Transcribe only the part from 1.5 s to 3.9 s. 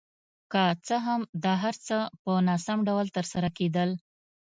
هر څه په ناسم ډول ترسره کېدل.